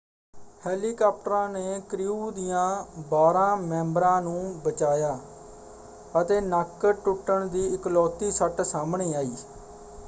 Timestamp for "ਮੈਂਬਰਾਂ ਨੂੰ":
3.57-4.59